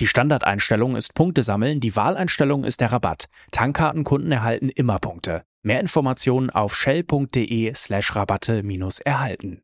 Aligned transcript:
Die 0.00 0.06
Standardeinstellung 0.06 0.94
ist 0.94 1.14
Punkte 1.14 1.42
sammeln, 1.42 1.80
die 1.80 1.96
Wahleinstellung 1.96 2.62
ist 2.62 2.80
der 2.80 2.92
Rabatt. 2.92 3.24
Tankkartenkunden 3.50 4.30
erhalten 4.30 4.68
immer 4.68 5.00
Punkte. 5.00 5.42
Mehr 5.62 5.80
Informationen 5.80 6.50
auf 6.50 6.76
shell.de 6.76 7.74
slash 7.74 8.14
Rabatte 8.14 8.62
minus 8.62 9.00
erhalten. 9.00 9.60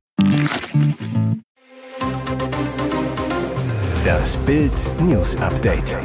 Das 4.05 4.37
Bild 4.39 4.73
News 5.01 5.37
Update. 5.37 5.97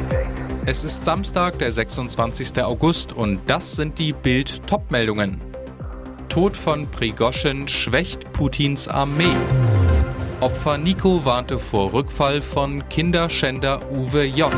Es 0.64 0.84
ist 0.84 1.04
Samstag, 1.04 1.58
der 1.58 1.72
26. 1.72 2.62
August 2.62 3.12
und 3.12 3.40
das 3.46 3.74
sind 3.74 3.98
die 3.98 4.12
Bild 4.12 4.64
Topmeldungen. 4.68 5.40
Tod 6.28 6.56
von 6.56 6.88
Prigoschin 6.88 7.66
schwächt 7.66 8.32
Putins 8.32 8.86
Armee. 8.86 9.34
Opfer 10.40 10.78
Nico 10.78 11.26
warnte 11.26 11.58
vor 11.58 11.92
Rückfall 11.92 12.40
von 12.40 12.88
Kinderschänder 12.88 13.92
Uwe 13.92 14.24
J. 14.24 14.50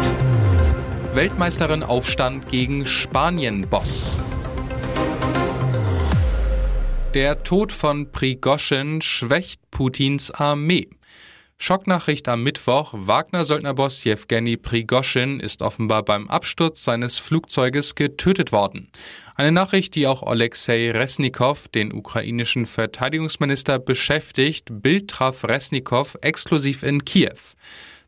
Weltmeisterin 1.13 1.83
Aufstand 1.83 2.49
gegen 2.49 2.87
Spanien-Boss. 2.87 4.17
Der 7.15 7.43
Tod 7.43 7.73
von 7.73 8.13
Prigoschin 8.13 9.03
schwächt 9.03 9.61
Putins 9.73 10.31
Armee. 10.31 10.89
Schocknachricht 11.59 12.29
am 12.29 12.45
Mittwoch. 12.45 12.93
Wagner-Söldnerboss 12.93 14.05
Jewgeni 14.05 14.57
Prigoschin 14.57 15.41
ist 15.41 15.63
offenbar 15.63 16.05
beim 16.05 16.31
Absturz 16.31 16.85
seines 16.85 17.19
Flugzeuges 17.19 17.97
getötet 17.97 18.53
worden. 18.53 18.89
Eine 19.35 19.53
Nachricht, 19.53 19.95
die 19.95 20.07
auch 20.07 20.23
Alexei 20.23 20.91
Resnikow, 20.91 21.67
den 21.69 21.93
ukrainischen 21.93 22.67
Verteidigungsminister, 22.67 23.79
beschäftigt. 23.79 24.67
Bild 24.71 25.09
traf 25.09 25.45
Resnikow 25.45 26.19
exklusiv 26.21 26.83
in 26.83 27.05
Kiew. 27.05 27.39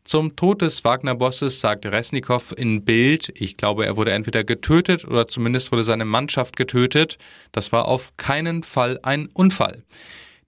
Zum 0.03 0.35
Tod 0.35 0.61
des 0.61 0.83
Wagner-Bosses 0.83 1.59
sagt 1.59 1.87
Resnikow 1.87 2.53
in 2.55 2.85
Bild, 2.85 3.33
ich 3.33 3.57
glaube, 3.57 3.87
er 3.87 3.97
wurde 3.97 4.11
entweder 4.11 4.43
getötet 4.43 5.03
oder 5.03 5.25
zumindest 5.27 5.71
wurde 5.71 5.83
seine 5.83 6.05
Mannschaft 6.05 6.55
getötet. 6.55 7.17
Das 7.51 7.71
war 7.71 7.85
auf 7.85 8.15
keinen 8.15 8.61
Fall 8.61 8.99
ein 9.01 9.27
Unfall. 9.33 9.83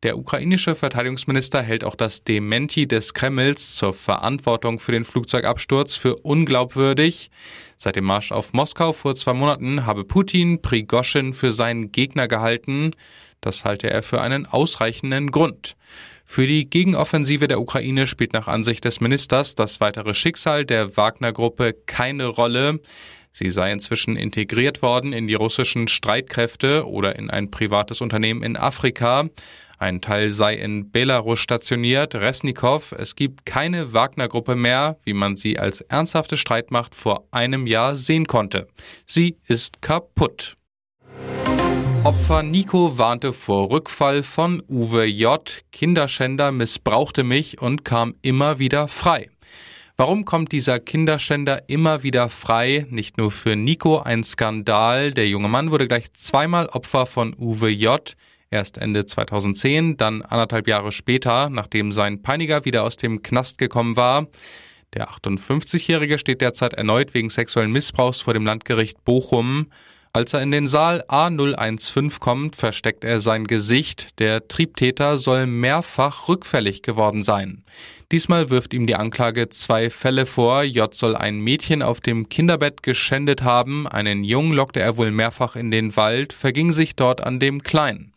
Der 0.03 0.16
ukrainische 0.16 0.75
Verteidigungsminister 0.75 1.64
hält 1.64 1.83
auch 1.83 1.95
das 1.95 2.23
Dementi 2.23 2.88
des 2.88 3.16
Kremls 3.16 3.73
zur 3.73 3.95
Verantwortung 3.95 4.78
für 4.78 4.92
den 4.92 5.05
Flugzeugabsturz 5.05 5.95
für 5.95 6.17
unglaubwürdig. 6.17 7.31
Seit 7.80 7.95
dem 7.95 8.06
Marsch 8.06 8.31
auf 8.31 8.53
Moskau 8.53 8.92
vor 8.92 9.16
zwei 9.16 9.33
Monaten 9.33 9.86
habe 9.86 10.03
Putin 10.03 10.64
Prigoschin 10.64 11.36
für 11.36 11.52
seinen 11.52 11.92
Gegner 11.92 12.28
gehalten. 12.28 12.92
Das 13.39 13.66
halte 13.66 13.88
er 13.88 14.02
für 14.02 14.20
einen 14.20 14.47
ausreichenden 14.47 15.30
Grund. 15.30 15.75
Für 16.25 16.48
die 16.48 16.67
Gegenoffensive 16.67 17.48
der 17.48 17.61
Ukraine 17.61 18.08
spielt 18.08 18.33
nach 18.33 18.48
Ansicht 18.48 18.83
des 18.83 19.00
Ministers 19.00 19.53
das 19.53 19.80
weitere 19.80 20.16
Schicksal 20.16 20.66
der 20.66 20.98
Wagner-Gruppe 20.98 21.73
keine 21.86 22.25
Rolle. 22.25 22.81
Sie 23.31 23.52
sei 23.52 23.72
inzwischen 23.72 24.16
integriert 24.16 24.81
worden 24.81 25.14
in 25.14 25.28
die 25.28 25.36
russischen 25.36 25.88
Streitkräfte 25.88 26.88
oder 26.88 27.16
in 27.16 27.30
ein 27.30 27.52
privates 27.52 28.02
Unternehmen 28.02 28.42
in 28.42 28.58
Afrika. 28.58 29.30
Ein 29.80 30.02
Teil 30.02 30.31
sei 30.31 30.56
in 30.56 30.92
Belarus 30.92 31.39
stationiert, 31.39 32.16
Resnikow. 32.16 32.94
Es 32.94 33.16
gibt 33.16 33.45
keine 33.45 33.93
Wagner-Gruppe 33.93 34.55
mehr, 34.55 34.98
wie 35.04 35.14
man 35.14 35.36
sie 35.36 35.60
als 35.60 35.82
ernsthafte 35.82 36.36
Streitmacht 36.36 36.95
vor 36.95 37.27
einem 37.30 37.67
Jahr 37.67 37.95
sehen 37.95 38.26
konnte. 38.26 38.67
Sie 39.05 39.37
ist 39.48 39.82
kaputt. 39.83 40.58
Opfer 42.04 42.42
Nico 42.42 42.98
warnte 42.98 43.33
vor 43.33 43.70
Rückfall 43.70 44.23
von 44.23 44.64
Uwe 44.67 45.05
J. 45.05 45.61
Kinderschänder 45.71 46.52
missbrauchte 46.52 47.23
mich 47.23 47.61
und 47.61 47.86
kam 47.86 48.16
immer 48.21 48.60
wieder 48.60 48.87
frei. 48.87 49.30
Warum 49.95 50.26
kommt 50.26 50.52
dieser 50.52 50.80
Kinderschänder 50.80 51.70
immer 51.70 52.04
wieder 52.04 52.30
frei? 52.30 52.86
Nicht 52.89 53.17
nur 53.17 53.30
für 53.30 53.55
Nico 53.55 53.98
ein 53.99 54.23
Skandal. 54.23 55.11
Der 55.11 55.27
junge 55.27 55.49
Mann 55.49 55.70
wurde 55.70 55.87
gleich 55.87 56.14
zweimal 56.14 56.67
Opfer 56.67 57.08
von 57.08 57.36
Uwe 57.37 57.70
J. 57.70 58.16
Erst 58.50 58.78
Ende 58.78 59.06
2010, 59.06 59.98
dann 59.98 60.22
anderthalb 60.22 60.68
Jahre 60.68 60.92
später, 60.92 61.50
nachdem 61.50 61.92
sein 61.92 62.22
Peiniger 62.22 62.64
wieder 62.64 62.84
aus 62.84 62.96
dem 62.96 63.22
Knast 63.22 63.58
gekommen 63.58 63.96
war. 63.98 64.28
Der 64.94 65.10
58-Jährige 65.10 66.18
steht 66.18 66.40
derzeit 66.40 66.74
erneut 66.74 67.14
wegen 67.14 67.30
sexuellen 67.30 67.72
Missbrauchs 67.72 68.22
vor 68.22 68.34
dem 68.34 68.46
Landgericht 68.46 69.04
Bochum. 69.04 69.68
Als 70.14 70.34
er 70.34 70.42
in 70.42 70.52
den 70.52 70.68
Saal 70.68 71.04
A015 71.10 72.20
kommt, 72.20 72.56
versteckt 72.56 73.04
er 73.04 73.22
sein 73.22 73.45
Gesicht. 73.45 74.20
Der 74.20 74.48
Triebtäter 74.48 75.18
soll 75.18 75.45
mehrfach 75.45 76.28
rückfällig 76.28 76.82
geworden 76.82 77.23
sein. 77.23 77.64
Diesmal 78.12 78.50
wirft 78.50 78.73
ihm 78.73 78.88
die 78.88 78.96
Anklage 78.96 79.50
zwei 79.50 79.90
Fälle 79.90 80.26
vor. 80.26 80.64
J 80.64 80.94
soll 80.94 81.16
ein 81.16 81.40
Mädchen 81.40 81.82
auf 81.82 82.00
dem 82.00 82.30
Kinderbett 82.30 82.82
geschändet 82.82 83.44
haben, 83.44 83.86
einen 83.86 84.23
Jungen 84.23 84.54
lockte 84.54 84.80
er 84.80 84.96
wohl 84.96 85.12
mehrfach 85.12 85.58
in 85.58 85.72
den 85.72 85.98
Wald, 85.98 86.32
verging 86.32 86.72
sich 86.72 86.96
dort 86.96 87.22
an 87.22 87.40
dem 87.40 87.64
Kleinen. 87.64 88.14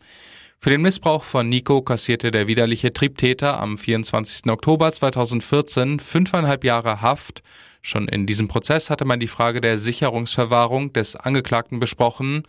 Für 0.59 0.69
den 0.69 0.81
Missbrauch 0.81 1.23
von 1.23 1.49
Nico 1.49 1.81
kassierte 1.81 2.31
der 2.31 2.47
widerliche 2.47 2.93
Triebtäter 2.93 3.59
am 3.59 3.77
24. 3.77 4.45
Oktober 4.49 4.91
2014 4.91 5.99
fünfeinhalb 5.99 6.63
Jahre 6.63 7.01
Haft. 7.01 7.41
Schon 7.81 8.07
in 8.07 8.25
diesem 8.25 8.47
Prozess 8.47 8.89
hatte 8.89 9.05
man 9.05 9.19
die 9.19 9.27
Frage 9.27 9.59
der 9.59 9.77
Sicherungsverwahrung 9.77 10.93
des 10.93 11.15
Angeklagten 11.15 11.79
besprochen. 11.79 12.43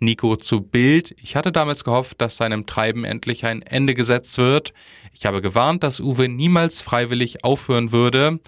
Nico 0.00 0.36
zu 0.36 0.60
Bild. 0.60 1.14
Ich 1.22 1.36
hatte 1.36 1.52
damals 1.52 1.84
gehofft, 1.84 2.20
dass 2.20 2.36
seinem 2.36 2.66
Treiben 2.66 3.04
endlich 3.04 3.44
ein 3.44 3.62
Ende 3.62 3.94
gesetzt 3.94 4.36
wird. 4.38 4.72
Ich 5.12 5.24
habe 5.26 5.40
gewarnt, 5.40 5.84
dass 5.84 6.00
Uwe 6.00 6.28
niemals 6.28 6.82
freiwillig 6.82 7.44
aufhören 7.44 7.92
würde. 7.92 8.40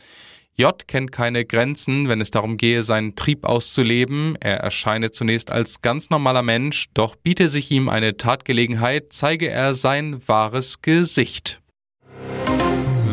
J 0.57 0.87
kennt 0.87 1.11
keine 1.11 1.45
Grenzen, 1.45 2.09
wenn 2.09 2.21
es 2.21 2.31
darum 2.31 2.57
gehe, 2.57 2.83
seinen 2.85 3.17
Trieb 3.17 3.45
auszuleben. 3.45 4.37
Er 4.41 4.59
erscheine 4.59 5.11
zunächst 5.11 5.51
als 5.51 5.83
ganz 5.83 6.11
normaler 6.11 6.43
Mensch, 6.43 6.89
doch 6.95 7.17
biete 7.17 7.49
sich 7.49 7.71
ihm 7.71 7.89
eine 7.89 8.17
Tatgelegenheit, 8.17 9.07
zeige 9.11 9.49
er 9.49 9.75
sein 9.75 10.21
wahres 10.29 10.81
Gesicht. 10.81 11.61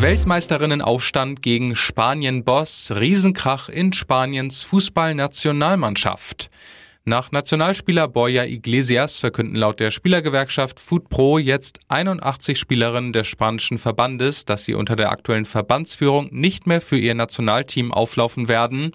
Weltmeisterinnenaufstand 0.02 1.44
gegen 1.44 1.76
Spanien-Boss, 1.76 2.92
Riesenkrach 2.96 3.70
in 3.70 3.94
Spaniens 3.94 4.64
Fußballnationalmannschaft. 4.64 6.50
Nach 7.06 7.32
Nationalspieler 7.32 8.08
Borja 8.08 8.46
Iglesias 8.46 9.20
verkünden 9.20 9.56
laut 9.56 9.80
der 9.80 9.92
Spielergewerkschaft 9.92 10.80
FootPro 10.80 11.38
jetzt 11.38 11.82
81 11.90 12.58
Spielerinnen 12.58 13.14
des 13.14 13.28
spanischen 13.28 13.78
Verbandes, 13.78 14.44
dass 14.44 14.64
sie 14.64 14.74
unter 14.74 14.96
der 14.96 15.12
aktuellen 15.12 15.46
Verbandsführung 15.46 16.30
nicht 16.32 16.66
mehr 16.66 16.82
für 16.82 16.98
ihr 16.98 17.14
Nationalteam 17.14 17.94
auflaufen 17.94 18.48
werden. 18.48 18.94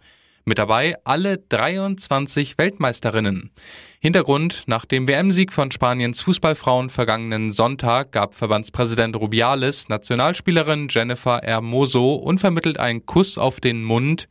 Mit 0.49 0.59
dabei 0.59 0.95
alle 1.03 1.39
23 1.39 2.57
Weltmeisterinnen. 2.57 3.51
Hintergrund, 3.99 4.63
nach 4.67 4.85
dem 4.85 5.09
WM-Sieg 5.09 5.53
von 5.53 5.73
Spaniens 5.73 6.23
Fußballfrauen 6.23 6.89
vergangenen 6.89 7.51
Sonntag 7.51 8.13
gab 8.13 8.33
Verbandspräsident 8.33 9.17
Rubiales 9.17 9.89
Nationalspielerin 9.89 10.87
Jennifer 10.89 11.41
Hermoso 11.43 12.15
unvermittelt 12.15 12.79
einen 12.79 13.05
Kuss 13.07 13.39
auf 13.39 13.59
den 13.59 13.83
Mund. 13.83 14.29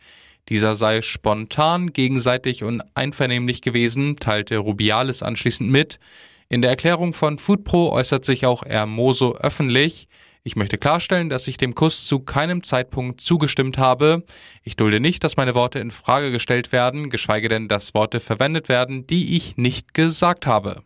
Dieser 0.47 0.77
sei 0.77 1.01
spontan, 1.01 1.91
gegenseitig 1.91 2.63
und 2.63 2.81
einvernehmlich 2.93 3.61
gewesen, 3.61 4.15
teilte 4.15 4.59
Rubiales 4.59 5.21
anschließend 5.21 5.69
mit. 5.69 5.99
In 6.47 6.61
der 6.61 6.71
Erklärung 6.71 7.11
von 7.11 7.37
FoodPro 7.39 7.91
äußert 7.91 8.23
sich 8.23 8.45
auch 8.45 8.63
Hermoso 8.63 9.35
öffentlich. 9.35 10.07
Ich 10.47 10.55
möchte 10.55 10.77
klarstellen, 10.77 11.29
dass 11.29 11.47
ich 11.47 11.57
dem 11.57 11.73
Kuss 11.73 12.05
zu 12.05 12.19
keinem 12.19 12.61
Zeitpunkt 12.61 13.19
zugestimmt 13.19 13.79
habe. 13.79 14.23
Ich 14.61 14.75
dulde 14.75 14.99
nicht, 14.99 15.23
dass 15.23 15.37
meine 15.37 15.55
Worte 15.55 15.79
in 15.79 15.89
Frage 15.89 16.29
gestellt 16.31 16.71
werden, 16.71 17.09
geschweige 17.09 17.49
denn, 17.49 17.67
dass 17.67 17.95
Worte 17.95 18.19
verwendet 18.19 18.69
werden, 18.69 19.07
die 19.07 19.35
ich 19.37 19.57
nicht 19.57 19.95
gesagt 19.95 20.45
habe. 20.45 20.83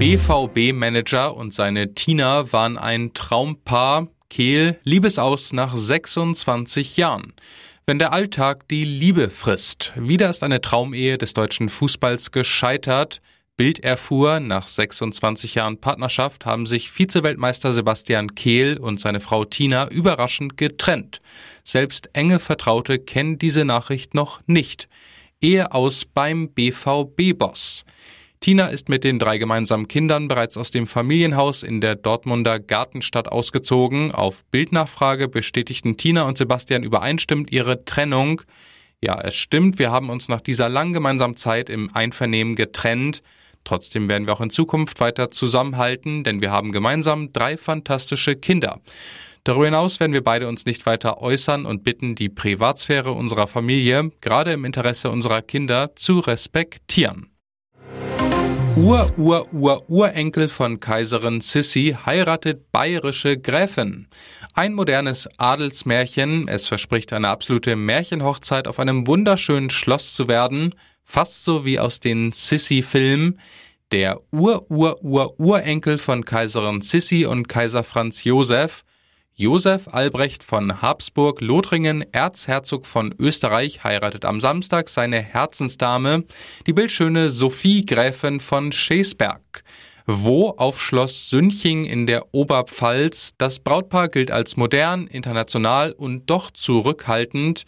BVB-Manager 0.00 1.36
und 1.36 1.54
seine 1.54 1.94
Tina 1.94 2.52
waren 2.52 2.76
ein 2.76 3.14
Traumpaar. 3.14 4.08
Kehl, 4.28 4.80
Liebesaus 4.82 5.52
nach 5.52 5.76
26 5.76 6.96
Jahren. 6.96 7.34
Wenn 7.86 8.00
der 8.00 8.12
Alltag 8.12 8.66
die 8.66 8.84
Liebe 8.84 9.30
frisst. 9.30 9.92
Wieder 9.94 10.28
ist 10.28 10.42
eine 10.42 10.60
Traumehe 10.60 11.18
des 11.18 11.34
deutschen 11.34 11.68
Fußballs 11.68 12.32
gescheitert. 12.32 13.20
Bild 13.58 13.80
erfuhr, 13.80 14.38
nach 14.38 14.68
26 14.68 15.56
Jahren 15.56 15.80
Partnerschaft 15.80 16.46
haben 16.46 16.64
sich 16.64 16.96
Vizeweltmeister 16.96 17.72
Sebastian 17.72 18.36
Kehl 18.36 18.78
und 18.78 19.00
seine 19.00 19.18
Frau 19.18 19.44
Tina 19.44 19.88
überraschend 19.88 20.56
getrennt. 20.56 21.20
Selbst 21.64 22.08
enge 22.12 22.38
Vertraute 22.38 23.00
kennen 23.00 23.36
diese 23.36 23.64
Nachricht 23.64 24.14
noch 24.14 24.40
nicht. 24.46 24.88
Ehe 25.40 25.72
aus 25.72 26.04
beim 26.04 26.50
BVB-Boss. 26.50 27.84
Tina 28.38 28.68
ist 28.68 28.88
mit 28.88 29.02
den 29.02 29.18
drei 29.18 29.38
gemeinsamen 29.38 29.88
Kindern 29.88 30.28
bereits 30.28 30.56
aus 30.56 30.70
dem 30.70 30.86
Familienhaus 30.86 31.64
in 31.64 31.80
der 31.80 31.96
Dortmunder 31.96 32.60
Gartenstadt 32.60 33.26
ausgezogen. 33.26 34.12
Auf 34.12 34.44
Bildnachfrage 34.52 35.26
bestätigten 35.26 35.96
Tina 35.96 36.22
und 36.22 36.38
Sebastian 36.38 36.84
übereinstimmend 36.84 37.50
ihre 37.50 37.84
Trennung. 37.84 38.40
Ja, 39.00 39.20
es 39.20 39.34
stimmt, 39.34 39.80
wir 39.80 39.90
haben 39.90 40.10
uns 40.10 40.28
nach 40.28 40.40
dieser 40.40 40.68
langen 40.68 40.92
gemeinsamen 40.92 41.36
Zeit 41.36 41.68
im 41.68 41.92
Einvernehmen 41.92 42.54
getrennt. 42.54 43.20
Trotzdem 43.68 44.08
werden 44.08 44.26
wir 44.26 44.32
auch 44.32 44.40
in 44.40 44.48
Zukunft 44.48 44.98
weiter 44.98 45.28
zusammenhalten, 45.28 46.24
denn 46.24 46.40
wir 46.40 46.50
haben 46.50 46.72
gemeinsam 46.72 47.34
drei 47.34 47.58
fantastische 47.58 48.34
Kinder. 48.34 48.80
Darüber 49.44 49.66
hinaus 49.66 50.00
werden 50.00 50.14
wir 50.14 50.24
beide 50.24 50.48
uns 50.48 50.64
nicht 50.64 50.86
weiter 50.86 51.20
äußern 51.20 51.66
und 51.66 51.84
bitten, 51.84 52.14
die 52.14 52.30
Privatsphäre 52.30 53.12
unserer 53.12 53.46
Familie, 53.46 54.10
gerade 54.22 54.54
im 54.54 54.64
Interesse 54.64 55.10
unserer 55.10 55.42
Kinder, 55.42 55.94
zu 55.96 56.20
respektieren. 56.20 57.30
Ur-Ur-Ur-Urenkel 58.74 60.48
von 60.48 60.80
Kaiserin 60.80 61.42
Sissi 61.42 61.94
heiratet 62.06 62.72
bayerische 62.72 63.36
Gräfin. 63.36 64.08
Ein 64.54 64.72
modernes 64.72 65.28
Adelsmärchen, 65.36 66.48
es 66.48 66.68
verspricht 66.68 67.12
eine 67.12 67.28
absolute 67.28 67.76
Märchenhochzeit 67.76 68.66
auf 68.66 68.78
einem 68.78 69.06
wunderschönen 69.06 69.68
Schloss 69.68 70.14
zu 70.14 70.26
werden, 70.26 70.74
fast 71.08 71.44
so 71.44 71.64
wie 71.64 71.78
aus 71.78 72.00
den 72.00 72.32
Sissi-Filmen. 72.32 73.40
Der 73.90 74.20
Ur-Ur-Ur-Urenkel 74.30 75.96
von 75.96 76.24
Kaiserin 76.26 76.82
Sissi 76.82 77.24
und 77.24 77.48
Kaiser 77.48 77.82
Franz 77.82 78.24
Josef 78.24 78.84
Josef 79.34 79.86
Albrecht 79.92 80.42
von 80.42 80.82
Habsburg-Lothringen, 80.82 82.04
Erzherzog 82.12 82.86
von 82.86 83.14
Österreich, 83.20 83.84
heiratet 83.84 84.24
am 84.24 84.40
Samstag 84.40 84.88
seine 84.88 85.22
Herzensdame, 85.22 86.24
die 86.66 86.72
bildschöne 86.72 87.30
Sophie 87.30 87.86
Gräfin 87.86 88.40
von 88.40 88.72
Schesberg. 88.72 89.62
Wo 90.06 90.50
auf 90.50 90.80
Schloss 90.80 91.30
Sünching 91.30 91.84
in 91.84 92.06
der 92.06 92.34
Oberpfalz. 92.34 93.34
Das 93.38 93.60
Brautpaar 93.60 94.08
gilt 94.08 94.30
als 94.30 94.56
modern, 94.56 95.06
international 95.06 95.92
und 95.92 96.28
doch 96.28 96.50
zurückhaltend. 96.50 97.64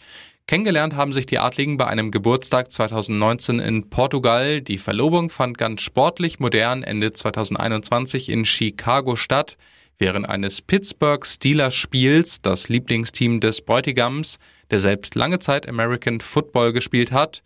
Kennengelernt 0.51 0.97
haben 0.97 1.13
sich 1.13 1.25
die 1.25 1.39
Adligen 1.39 1.77
bei 1.77 1.87
einem 1.87 2.11
Geburtstag 2.11 2.73
2019 2.73 3.59
in 3.59 3.89
Portugal. 3.89 4.59
Die 4.59 4.79
Verlobung 4.79 5.29
fand 5.29 5.57
ganz 5.57 5.79
sportlich 5.79 6.41
modern 6.41 6.83
Ende 6.83 7.13
2021 7.13 8.27
in 8.27 8.43
Chicago 8.43 9.15
statt. 9.15 9.55
Während 9.97 10.27
eines 10.27 10.61
Pittsburgh 10.61 11.25
Steelers 11.25 11.73
Spiels, 11.73 12.41
das 12.41 12.67
Lieblingsteam 12.67 13.39
des 13.39 13.61
Bräutigams, 13.61 14.39
der 14.71 14.81
selbst 14.81 15.15
lange 15.15 15.39
Zeit 15.39 15.69
American 15.69 16.19
Football 16.19 16.73
gespielt 16.73 17.13
hat, 17.13 17.43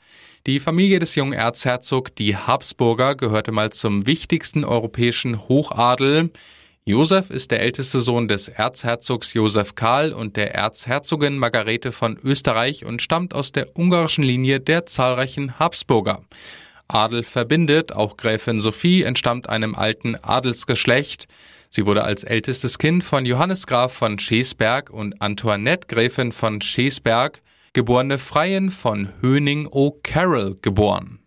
die 0.48 0.60
Familie 0.60 0.98
des 0.98 1.14
jungen 1.14 1.34
Erzherzog, 1.34 2.16
die 2.16 2.36
Habsburger, 2.36 3.14
gehörte 3.14 3.52
mal 3.52 3.72
zum 3.72 4.08
wichtigsten 4.08 4.64
europäischen 4.64 5.48
Hochadel. 5.48 6.32
Josef 6.88 7.32
ist 7.32 7.50
der 7.50 7.62
älteste 7.62 8.00
Sohn 8.00 8.28
des 8.28 8.48
Erzherzogs 8.48 9.34
Josef 9.34 9.74
Karl 9.74 10.14
und 10.14 10.38
der 10.38 10.54
Erzherzogin 10.54 11.36
Margarete 11.40 11.92
von 11.92 12.20
Österreich 12.24 12.86
und 12.86 13.02
stammt 13.02 13.34
aus 13.34 13.52
der 13.52 13.76
ungarischen 13.76 14.24
Linie 14.24 14.60
der 14.60 14.86
zahlreichen 14.86 15.58
Habsburger. 15.58 16.22
Adel 16.88 17.24
verbindet, 17.24 17.92
auch 17.92 18.18
Gräfin 18.18 18.60
Sophie 18.60 19.02
entstammt 19.02 19.50
einem 19.50 19.74
alten 19.74 20.16
Adelsgeschlecht. 20.16 21.28
Sie 21.72 21.88
wurde 21.88 22.04
als 22.04 22.24
ältestes 22.24 22.78
Kind 22.78 23.04
von 23.04 23.26
Johannes 23.26 23.66
Graf 23.66 23.92
von 23.92 24.20
Schesberg 24.20 24.92
und 24.92 25.20
Antoinette 25.24 25.88
Gräfin 25.88 26.32
von 26.32 26.62
Schesberg, 26.62 27.42
geborene 27.74 28.20
Freien 28.20 28.70
von 28.70 29.10
Höning 29.22 29.68
O'Carroll, 29.70 30.62
geboren. 30.62 31.25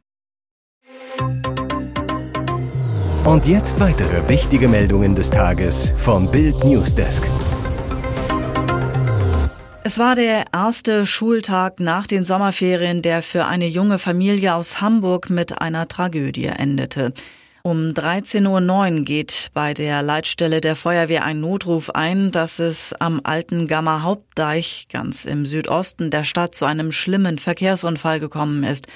Und 3.24 3.46
jetzt 3.46 3.78
weitere 3.80 4.28
wichtige 4.28 4.68
Meldungen 4.68 5.14
des 5.14 5.30
Tages 5.30 5.92
vom 5.96 6.30
Bild 6.30 6.64
Newsdesk. 6.64 7.24
Es 9.84 9.98
war 9.98 10.14
der 10.14 10.44
erste 10.52 11.06
Schultag 11.06 11.80
nach 11.80 12.06
den 12.06 12.24
Sommerferien, 12.24 13.02
der 13.02 13.22
für 13.22 13.46
eine 13.46 13.66
junge 13.66 13.98
Familie 13.98 14.54
aus 14.54 14.80
Hamburg 14.80 15.30
mit 15.30 15.60
einer 15.60 15.88
Tragödie 15.88 16.46
endete. 16.46 17.12
Um 17.62 17.90
13.09 17.90 18.98
Uhr 18.98 19.04
geht 19.04 19.50
bei 19.52 19.74
der 19.74 20.02
Leitstelle 20.02 20.60
der 20.60 20.76
Feuerwehr 20.76 21.24
ein 21.24 21.40
Notruf 21.40 21.90
ein, 21.90 22.30
dass 22.30 22.60
es 22.60 22.94
am 22.94 23.20
alten 23.24 23.66
Gamma 23.66 24.02
Hauptdeich 24.02 24.86
ganz 24.90 25.24
im 25.24 25.44
Südosten 25.44 26.10
der 26.10 26.24
Stadt 26.24 26.54
zu 26.54 26.64
einem 26.64 26.92
schlimmen 26.92 27.38
Verkehrsunfall 27.38 28.20
gekommen 28.20 28.64
ist. 28.64 28.86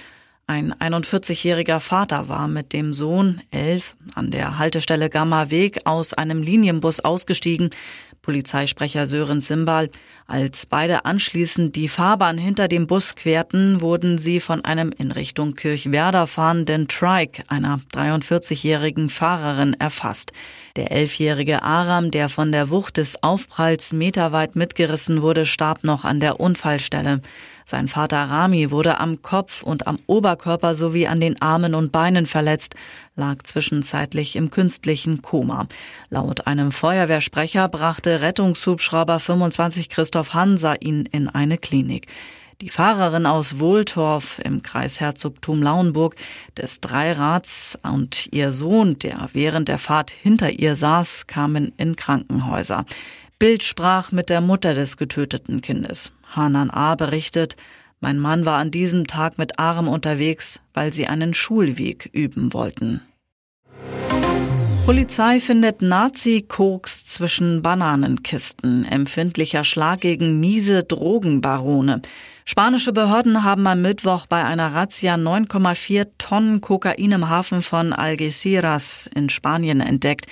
Ein 0.48 0.74
41-jähriger 0.74 1.78
Vater 1.78 2.28
war 2.28 2.48
mit 2.48 2.72
dem 2.72 2.92
Sohn, 2.92 3.40
elf, 3.50 3.96
an 4.14 4.32
der 4.32 4.58
Haltestelle 4.58 5.08
Gamma 5.08 5.50
Weg 5.50 5.80
aus 5.84 6.14
einem 6.14 6.42
Linienbus 6.42 7.00
ausgestiegen. 7.00 7.70
Polizeisprecher 8.22 9.06
Sören 9.06 9.40
Simbal. 9.40 9.90
Als 10.26 10.66
beide 10.66 11.04
anschließend 11.04 11.74
die 11.74 11.88
Fahrbahn 11.88 12.38
hinter 12.38 12.68
dem 12.68 12.86
Bus 12.86 13.16
querten, 13.16 13.80
wurden 13.80 14.18
sie 14.18 14.40
von 14.40 14.64
einem 14.64 14.92
in 14.96 15.10
Richtung 15.10 15.54
Kirchwerder 15.54 16.26
fahrenden 16.26 16.86
Trike, 16.86 17.42
einer 17.48 17.80
43-jährigen 17.92 19.10
Fahrerin, 19.10 19.74
erfasst. 19.78 20.32
Der 20.76 20.92
elfjährige 20.92 21.62
Aram, 21.62 22.10
der 22.10 22.28
von 22.28 22.52
der 22.52 22.70
Wucht 22.70 22.96
des 22.96 23.22
Aufpralls 23.22 23.92
meterweit 23.92 24.54
mitgerissen 24.56 25.22
wurde, 25.22 25.44
starb 25.44 25.82
noch 25.82 26.04
an 26.04 26.20
der 26.20 26.40
Unfallstelle. 26.40 27.20
Sein 27.64 27.88
Vater 27.88 28.24
Rami 28.24 28.70
wurde 28.70 28.98
am 28.98 29.22
Kopf 29.22 29.62
und 29.62 29.86
am 29.86 29.98
Oberkörper 30.06 30.74
sowie 30.74 31.06
an 31.06 31.20
den 31.20 31.40
Armen 31.40 31.74
und 31.74 31.92
Beinen 31.92 32.26
verletzt, 32.26 32.74
lag 33.16 33.42
zwischenzeitlich 33.42 34.36
im 34.36 34.50
künstlichen 34.50 35.22
Koma. 35.22 35.66
Laut 36.10 36.46
einem 36.46 36.72
Feuerwehrsprecher 36.72 37.68
brachte 37.68 38.20
Rettungshubschrauber 38.20 39.20
25 39.20 39.88
Christoph 39.88 40.34
Hansa 40.34 40.74
ihn 40.80 41.06
in 41.06 41.28
eine 41.28 41.58
Klinik. 41.58 42.08
Die 42.62 42.68
Fahrerin 42.68 43.26
aus 43.26 43.58
Wohltorf 43.58 44.38
im 44.44 44.62
Kreisherzogtum 44.62 45.62
Lauenburg 45.62 46.14
des 46.56 46.80
Dreirads 46.80 47.76
und 47.82 48.28
ihr 48.30 48.52
Sohn, 48.52 49.00
der 49.00 49.28
während 49.32 49.66
der 49.66 49.78
Fahrt 49.78 50.12
hinter 50.12 50.48
ihr 50.48 50.76
saß, 50.76 51.26
kamen 51.26 51.72
in 51.76 51.96
Krankenhäuser. 51.96 52.84
Bild 53.40 53.64
sprach 53.64 54.12
mit 54.12 54.30
der 54.30 54.40
Mutter 54.40 54.74
des 54.74 54.96
getöteten 54.96 55.60
Kindes. 55.60 56.12
Hanan 56.36 56.70
A. 56.70 56.94
berichtet, 56.94 57.56
mein 58.00 58.18
Mann 58.18 58.44
war 58.44 58.58
an 58.58 58.70
diesem 58.70 59.06
Tag 59.06 59.38
mit 59.38 59.58
Arm 59.60 59.86
unterwegs, 59.86 60.60
weil 60.74 60.92
sie 60.92 61.06
einen 61.06 61.34
Schulweg 61.34 62.10
üben 62.12 62.52
wollten. 62.52 63.00
Polizei 64.84 65.38
findet 65.38 65.80
Nazi-Koks 65.80 67.06
zwischen 67.06 67.62
Bananenkisten. 67.62 68.84
Empfindlicher 68.84 69.62
Schlag 69.62 70.00
gegen 70.00 70.40
miese 70.40 70.82
Drogenbarone. 70.82 72.02
Spanische 72.44 72.92
Behörden 72.92 73.44
haben 73.44 73.66
am 73.68 73.82
Mittwoch 73.82 74.26
bei 74.26 74.42
einer 74.42 74.74
Razzia 74.74 75.14
9,4 75.14 76.08
Tonnen 76.18 76.60
Kokain 76.60 77.12
im 77.12 77.28
Hafen 77.28 77.62
von 77.62 77.92
Algeciras 77.92 79.08
in 79.14 79.28
Spanien 79.28 79.80
entdeckt. 79.80 80.26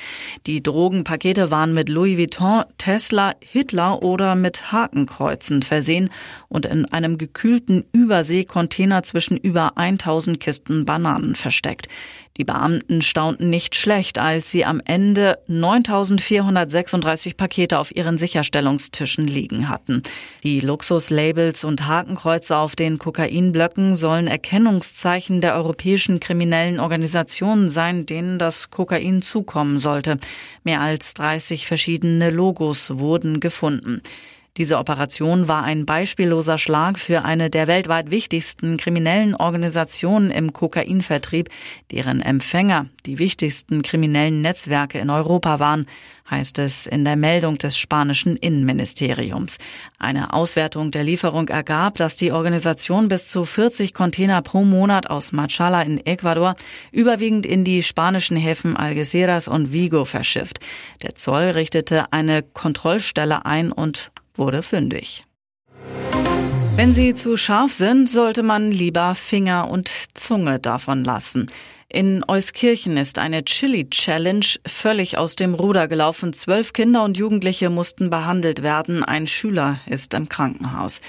Die 0.47 0.61
Drogenpakete 0.61 1.53
waren 1.53 1.73
mit 1.73 1.89
Louis 1.89 2.19
Vuitton, 2.19 2.65
Tesla, 2.79 3.35
Hitler 3.41 4.03
oder 4.03 4.35
mit 4.35 4.73
Hakenkreuzen 4.73 5.63
versehen 5.63 6.11
und 6.49 6.67
in 6.67 6.85
einem 6.87 7.17
gekühlten 7.17 7.85
Überseekontainer 7.93 9.05
zwischen 9.05 9.37
über 9.37 9.79
1000 9.79 10.41
Kisten 10.41 10.85
Bananen 10.85 11.37
versteckt. 11.37 11.87
Die 12.41 12.45
Beamten 12.45 13.03
staunten 13.03 13.51
nicht 13.51 13.75
schlecht, 13.75 14.19
als 14.19 14.51
sie 14.51 14.65
am 14.65 14.81
Ende 14.85 15.39
9436 15.49 17.37
Pakete 17.37 17.79
auf 17.79 17.95
ihren 17.95 18.17
Sicherstellungstischen 18.17 19.27
liegen 19.27 19.69
hatten. 19.69 20.03
Die 20.43 20.61
Luxuslabels 20.61 21.65
und 21.65 21.87
Hakenkreuze 22.01 22.57
auf 22.57 22.77
den 22.77 22.99
Kokainblöcken 22.99 23.95
sollen 23.95 24.27
Erkennungszeichen 24.27 25.43
der 25.43 25.55
europäischen 25.55 26.19
kriminellen 26.19 26.81
Organisationen 26.81 27.69
sein, 27.69 28.07
denen 28.07 28.39
das 28.39 28.71
Kokain 28.71 29.21
zukommen 29.21 29.77
sollte. 29.77 30.19
Mehr 30.65 30.81
als 30.81 31.13
30 31.13 31.67
verschiedene 31.67 32.31
Logos 32.31 32.97
wurden 32.99 33.39
gefunden. 33.39 34.01
Diese 34.61 34.77
Operation 34.77 35.49
war 35.49 35.63
ein 35.65 35.87
beispielloser 35.87 36.59
Schlag 36.59 36.99
für 36.99 37.25
eine 37.25 37.49
der 37.49 37.67
weltweit 37.67 38.11
wichtigsten 38.11 38.77
kriminellen 38.77 39.35
Organisationen 39.35 40.31
im 40.31 40.53
Kokainvertrieb, 40.53 41.49
deren 41.91 42.21
Empfänger 42.21 42.85
die 43.07 43.19
wichtigsten 43.19 43.81
kriminellen 43.81 44.43
Netzwerke 44.43 44.99
in 44.99 45.09
Europa 45.09 45.61
waren, 45.61 45.87
heißt 46.31 46.59
es 46.59 46.87
in 46.87 47.07
der 47.07 47.17
Meldung 47.17 47.57
des 47.57 47.79
spanischen 47.79 48.37
Innenministeriums. 48.37 49.57
Eine 49.99 50.35
Auswertung 50.35 50.91
der 50.91 51.05
Lieferung 51.05 51.49
ergab, 51.49 51.97
dass 51.97 52.19
die 52.19 52.31
Organisation 52.31 53.09
bis 53.09 53.29
zu 53.29 53.47
40 53.47 53.95
Container 53.95 54.43
pro 54.43 54.65
Monat 54.65 55.09
aus 55.09 55.33
Machala 55.33 55.81
in 55.81 56.05
Ecuador 56.05 56.55
überwiegend 56.93 57.47
in 57.47 57.65
die 57.65 57.83
spanischen 57.83 58.37
Häfen 58.37 58.77
Algeciras 58.77 59.49
und 59.49 59.73
Vigo 59.73 60.05
verschifft. 60.05 60.61
Der 61.01 61.15
Zoll 61.15 61.45
richtete 61.45 62.13
eine 62.13 62.43
Kontrollstelle 62.43 63.47
ein 63.47 63.73
und 63.73 64.13
wurde 64.35 64.63
fündig. 64.63 65.25
Wenn 66.77 66.93
sie 66.93 67.15
zu 67.15 67.37
scharf 67.37 67.75
sind, 67.75 68.09
sollte 68.09 68.43
man 68.43 68.71
lieber 68.71 69.15
Finger 69.15 69.69
und 69.71 69.91
Zunge 70.15 70.59
davon 70.59 71.05
lassen. 71.05 71.51
In 71.93 72.25
Euskirchen 72.27 72.97
ist 72.97 73.19
eine 73.19 73.45
Chili-Challenge 73.45 74.47
völlig 74.65 75.19
aus 75.19 75.35
dem 75.35 75.55
Ruder 75.55 75.89
gelaufen. 75.89 76.33
Zwölf 76.33 76.73
Kinder 76.73 77.03
und 77.03 77.19
Jugendliche 77.19 77.69
mussten 77.69 78.11
behandelt 78.11 78.63
werden. 78.63 79.03
Ein 79.03 79.27
Schüler 79.27 79.81
ist 79.87 80.15
im 80.15 80.29
Krankenhaus. 80.29 81.01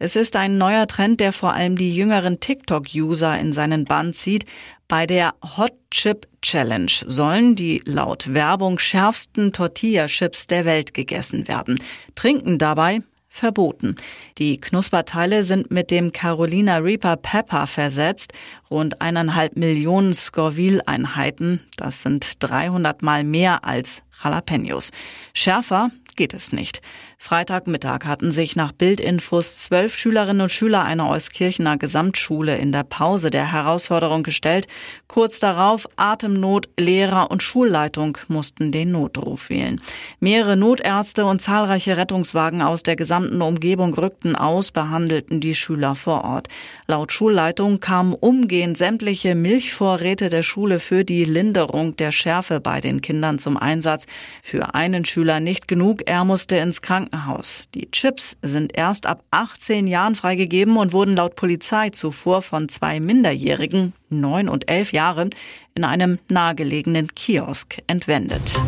Es 0.00 0.16
ist 0.16 0.34
ein 0.34 0.58
neuer 0.58 0.88
Trend, 0.88 1.20
der 1.20 1.32
vor 1.32 1.54
allem 1.54 1.78
die 1.78 1.94
jüngeren 1.94 2.40
TikTok-User 2.40 3.38
in 3.38 3.52
seinen 3.52 3.84
Bann 3.84 4.12
zieht. 4.12 4.44
Bei 4.88 5.06
der 5.06 5.34
Hot 5.56 5.72
Chip 5.90 6.26
Challenge 6.44 6.92
sollen 7.06 7.56
die 7.56 7.80
laut 7.86 8.34
Werbung 8.34 8.78
schärfsten 8.78 9.52
Tortilla-Chips 9.52 10.46
der 10.46 10.66
Welt 10.66 10.92
gegessen 10.92 11.48
werden. 11.48 11.78
Trinken 12.14 12.58
dabei 12.58 13.00
verboten. 13.30 13.96
Die 14.36 14.60
Knusperteile 14.60 15.42
sind 15.42 15.70
mit 15.70 15.90
dem 15.90 16.12
Carolina 16.12 16.76
Reaper 16.76 17.16
Pepper 17.16 17.66
versetzt. 17.66 18.34
Rund 18.70 19.00
eineinhalb 19.00 19.56
Millionen 19.56 20.12
Scoville-Einheiten. 20.12 21.60
Das 21.76 22.02
sind 22.02 22.42
300 22.42 23.00
mal 23.02 23.24
mehr 23.24 23.64
als 23.64 24.02
Jalapenos. 24.22 24.90
Schärfer 25.32 25.90
geht 26.14 26.34
es 26.34 26.52
nicht. 26.52 26.82
Freitagmittag 27.24 28.04
hatten 28.04 28.32
sich 28.32 28.54
nach 28.54 28.72
Bildinfos 28.72 29.56
zwölf 29.56 29.96
Schülerinnen 29.96 30.42
und 30.42 30.52
Schüler 30.52 30.84
einer 30.84 31.08
Euskirchener 31.08 31.78
Gesamtschule 31.78 32.58
in 32.58 32.70
der 32.70 32.82
Pause 32.82 33.30
der 33.30 33.50
Herausforderung 33.50 34.22
gestellt. 34.22 34.68
Kurz 35.06 35.40
darauf 35.40 35.88
Atemnot, 35.96 36.68
Lehrer 36.78 37.30
und 37.30 37.42
Schulleitung 37.42 38.18
mussten 38.28 38.72
den 38.72 38.92
Notruf 38.92 39.48
wählen. 39.48 39.80
Mehrere 40.20 40.54
Notärzte 40.54 41.24
und 41.24 41.40
zahlreiche 41.40 41.96
Rettungswagen 41.96 42.60
aus 42.60 42.82
der 42.82 42.94
gesamten 42.94 43.40
Umgebung 43.40 43.94
rückten 43.94 44.36
aus, 44.36 44.70
behandelten 44.70 45.40
die 45.40 45.54
Schüler 45.54 45.94
vor 45.94 46.24
Ort. 46.24 46.48
Laut 46.88 47.10
Schulleitung 47.10 47.80
kamen 47.80 48.12
umgehend 48.12 48.76
sämtliche 48.76 49.34
Milchvorräte 49.34 50.28
der 50.28 50.42
Schule 50.42 50.78
für 50.78 51.06
die 51.06 51.24
Linderung 51.24 51.96
der 51.96 52.12
Schärfe 52.12 52.60
bei 52.60 52.82
den 52.82 53.00
Kindern 53.00 53.38
zum 53.38 53.56
Einsatz. 53.56 54.08
Für 54.42 54.74
einen 54.74 55.06
Schüler 55.06 55.40
nicht 55.40 55.68
genug, 55.68 56.02
er 56.04 56.26
musste 56.26 56.56
ins 56.56 56.82
Krankenhaus. 57.14 57.68
Die 57.74 57.90
Chips 57.90 58.36
sind 58.42 58.76
erst 58.76 59.06
ab 59.06 59.24
18 59.30 59.86
Jahren 59.86 60.14
freigegeben 60.14 60.76
und 60.76 60.92
wurden 60.92 61.16
laut 61.16 61.36
Polizei 61.36 61.90
zuvor 61.90 62.42
von 62.42 62.68
zwei 62.68 63.00
Minderjährigen, 63.00 63.92
neun 64.10 64.48
und 64.48 64.68
elf 64.70 64.92
Jahre, 64.92 65.30
in 65.74 65.84
einem 65.84 66.18
nahegelegenen 66.28 67.14
Kiosk 67.14 67.82
entwendet. 67.86 68.58